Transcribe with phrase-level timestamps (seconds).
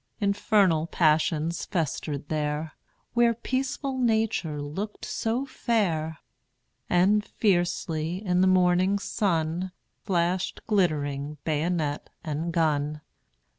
[0.19, 2.73] Infernal passions festered there,
[3.13, 6.17] Where peaceful Nature looked so fair;
[6.89, 9.71] And fiercely, in the morning sun,
[10.03, 13.01] Flashed glitt'ring bayonet and gun.